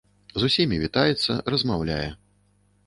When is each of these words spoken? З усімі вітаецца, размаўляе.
З 0.43 0.47
усімі 0.51 0.79
вітаецца, 0.85 1.39
размаўляе. 1.57 2.11